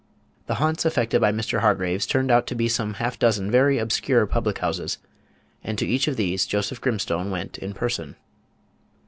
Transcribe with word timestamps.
The 0.47 0.55
haunts 0.55 0.83
affected 0.83 1.21
by 1.21 1.31
Mr. 1.31 1.59
Hargraves 1.59 2.07
turned 2.07 2.31
out 2.31 2.47
to 2.47 2.55
be 2.55 2.67
some 2.67 2.95
half 2.95 3.19
dozen 3.19 3.51
very 3.51 3.77
obscure 3.77 4.25
public 4.25 4.57
houses, 4.57 4.97
and 5.63 5.77
to 5.77 5.85
each 5.85 6.07
of 6.07 6.15
these 6.17 6.47
Joseph 6.47 6.81
Grimstone 6.81 7.29
went 7.29 7.59
in 7.59 7.75
person. 7.75 8.15